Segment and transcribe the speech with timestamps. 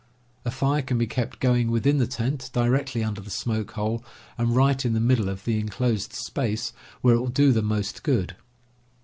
[0.45, 4.03] A fire can be kept going within the tent, directly under the smoke hole,
[4.35, 8.01] and right in the middle of the inclosed space, where it will do the most
[8.01, 8.35] good.